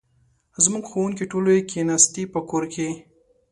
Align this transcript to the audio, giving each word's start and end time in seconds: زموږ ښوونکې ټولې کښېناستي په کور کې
زموږ 0.63 0.83
ښوونکې 0.91 1.25
ټولې 1.31 1.55
کښېناستي 1.69 2.23
په 2.33 2.39
کور 2.49 2.63
کې 2.73 2.89